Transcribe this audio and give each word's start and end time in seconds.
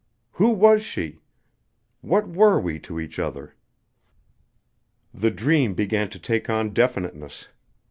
Who 0.31 0.49
was 0.49 0.81
she? 0.81 1.19
What 2.01 2.27
were 2.27 2.59
we 2.59 2.79
to 2.79 2.99
each 2.99 3.19
other?" 3.19 3.53
The 5.13 5.29
dream 5.29 5.75
began 5.75 6.09
to 6.09 6.17
take 6.17 6.49
on 6.49 6.73
definiteness. 6.73 7.49